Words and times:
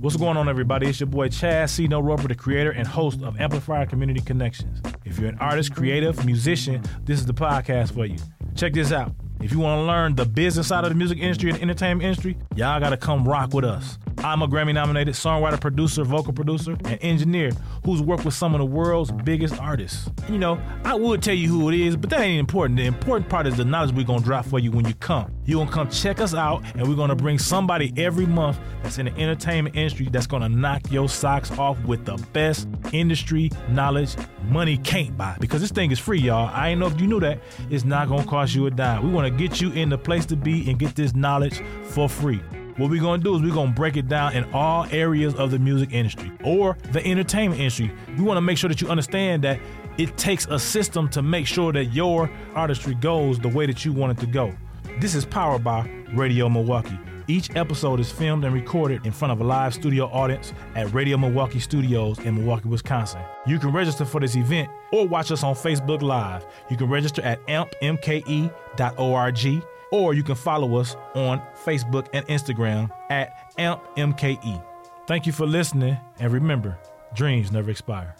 What's 0.00 0.16
going 0.16 0.38
on, 0.38 0.48
everybody? 0.48 0.86
It's 0.88 0.98
your 0.98 1.08
boy 1.08 1.28
Chad 1.28 1.68
C-Note 1.68 2.00
Roper, 2.00 2.26
the 2.26 2.34
creator 2.34 2.70
and 2.70 2.88
host 2.88 3.20
of 3.20 3.38
Amplifier 3.38 3.84
Community 3.84 4.22
Connections. 4.22 4.80
If 5.04 5.18
you're 5.18 5.28
an 5.28 5.36
artist, 5.40 5.74
creative, 5.74 6.24
musician, 6.24 6.82
this 7.04 7.20
is 7.20 7.26
the 7.26 7.34
podcast 7.34 7.92
for 7.92 8.06
you. 8.06 8.16
Check 8.54 8.72
this 8.72 8.92
out. 8.92 9.12
If 9.42 9.52
you 9.52 9.58
want 9.58 9.80
to 9.80 9.82
learn 9.82 10.14
the 10.14 10.24
business 10.24 10.68
side 10.68 10.84
of 10.84 10.90
the 10.90 10.96
music 10.96 11.18
industry 11.18 11.50
and 11.50 11.60
entertainment 11.60 12.06
industry, 12.06 12.38
y'all 12.56 12.80
got 12.80 12.90
to 12.90 12.96
come 12.96 13.28
rock 13.28 13.52
with 13.52 13.66
us. 13.66 13.98
I'm 14.22 14.42
a 14.42 14.48
Grammy 14.48 14.74
nominated 14.74 15.14
songwriter, 15.14 15.58
producer, 15.58 16.04
vocal 16.04 16.32
producer, 16.34 16.76
and 16.84 16.98
engineer 17.00 17.52
who's 17.84 18.02
worked 18.02 18.24
with 18.24 18.34
some 18.34 18.54
of 18.54 18.58
the 18.58 18.66
world's 18.66 19.10
biggest 19.10 19.58
artists. 19.58 20.10
You 20.28 20.38
know, 20.38 20.60
I 20.84 20.94
would 20.94 21.22
tell 21.22 21.34
you 21.34 21.48
who 21.48 21.70
it 21.70 21.80
is, 21.80 21.96
but 21.96 22.10
that 22.10 22.20
ain't 22.20 22.38
important. 22.38 22.76
The 22.76 22.84
important 22.84 23.30
part 23.30 23.46
is 23.46 23.56
the 23.56 23.64
knowledge 23.64 23.92
we're 23.92 24.04
to 24.04 24.22
drop 24.22 24.44
for 24.44 24.58
you 24.58 24.72
when 24.72 24.86
you 24.86 24.94
come. 24.94 25.32
You're 25.46 25.64
to 25.64 25.72
come 25.72 25.88
check 25.88 26.20
us 26.20 26.34
out, 26.34 26.62
and 26.74 26.86
we're 26.86 27.06
to 27.08 27.16
bring 27.16 27.38
somebody 27.38 27.94
every 27.96 28.26
month 28.26 28.58
that's 28.82 28.98
in 28.98 29.06
the 29.06 29.16
entertainment 29.16 29.74
industry 29.74 30.08
that's 30.10 30.26
to 30.26 30.48
knock 30.48 30.82
your 30.92 31.08
socks 31.08 31.50
off 31.52 31.82
with 31.84 32.04
the 32.04 32.16
best 32.32 32.68
industry 32.92 33.50
knowledge 33.70 34.16
money 34.44 34.76
can't 34.76 35.16
buy. 35.16 35.36
Because 35.40 35.62
this 35.62 35.70
thing 35.70 35.90
is 35.90 35.98
free, 35.98 36.20
y'all. 36.20 36.50
I 36.52 36.68
ain't 36.68 36.80
know 36.80 36.86
if 36.86 37.00
you 37.00 37.06
knew 37.06 37.20
that. 37.20 37.40
It's 37.70 37.84
not 37.84 38.08
to 38.08 38.28
cost 38.28 38.54
you 38.54 38.66
a 38.66 38.70
dime. 38.70 39.02
We 39.02 39.10
want 39.10 39.32
to 39.32 39.48
get 39.48 39.60
you 39.60 39.72
in 39.72 39.88
the 39.88 39.98
place 39.98 40.26
to 40.26 40.36
be 40.36 40.68
and 40.68 40.78
get 40.78 40.94
this 40.94 41.14
knowledge 41.14 41.62
for 41.84 42.08
free. 42.08 42.40
What 42.80 42.88
we're 42.88 43.02
gonna 43.02 43.22
do 43.22 43.36
is 43.36 43.42
we're 43.42 43.52
gonna 43.52 43.72
break 43.72 43.98
it 43.98 44.08
down 44.08 44.32
in 44.32 44.50
all 44.54 44.86
areas 44.90 45.34
of 45.34 45.50
the 45.50 45.58
music 45.58 45.92
industry 45.92 46.32
or 46.42 46.78
the 46.92 47.06
entertainment 47.06 47.60
industry. 47.60 47.92
We 48.16 48.24
wanna 48.24 48.40
make 48.40 48.56
sure 48.56 48.68
that 48.68 48.80
you 48.80 48.88
understand 48.88 49.44
that 49.44 49.60
it 49.98 50.16
takes 50.16 50.46
a 50.46 50.58
system 50.58 51.06
to 51.10 51.20
make 51.20 51.46
sure 51.46 51.74
that 51.74 51.92
your 51.92 52.30
artistry 52.54 52.94
goes 52.94 53.38
the 53.38 53.50
way 53.50 53.66
that 53.66 53.84
you 53.84 53.92
want 53.92 54.16
it 54.16 54.20
to 54.22 54.26
go. 54.26 54.54
This 54.98 55.14
is 55.14 55.26
powered 55.26 55.62
by 55.62 55.90
Radio 56.14 56.48
Milwaukee. 56.48 56.98
Each 57.28 57.54
episode 57.54 58.00
is 58.00 58.10
filmed 58.10 58.46
and 58.46 58.54
recorded 58.54 59.04
in 59.04 59.12
front 59.12 59.32
of 59.32 59.42
a 59.42 59.44
live 59.44 59.74
studio 59.74 60.06
audience 60.06 60.54
at 60.74 60.90
Radio 60.94 61.18
Milwaukee 61.18 61.60
Studios 61.60 62.18
in 62.20 62.34
Milwaukee, 62.34 62.70
Wisconsin. 62.70 63.20
You 63.46 63.58
can 63.58 63.72
register 63.72 64.06
for 64.06 64.22
this 64.22 64.36
event 64.36 64.70
or 64.90 65.06
watch 65.06 65.30
us 65.30 65.44
on 65.44 65.54
Facebook 65.54 66.00
Live. 66.00 66.46
You 66.70 66.78
can 66.78 66.88
register 66.88 67.20
at 67.20 67.46
ampmke.org 67.46 68.50
or 69.90 70.14
you 70.14 70.22
can 70.22 70.34
follow 70.34 70.76
us 70.76 70.96
on 71.14 71.42
Facebook 71.64 72.08
and 72.12 72.26
Instagram 72.26 72.90
at 73.10 73.54
AmpMKE. 73.58 74.64
Thank 75.06 75.26
you 75.26 75.32
for 75.32 75.46
listening, 75.46 75.96
and 76.18 76.32
remember, 76.32 76.78
dreams 77.14 77.50
never 77.50 77.70
expire. 77.70 78.14